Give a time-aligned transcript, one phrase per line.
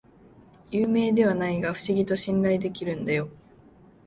[0.71, 3.29] 有名ではないが不思議と信頼できるんだよ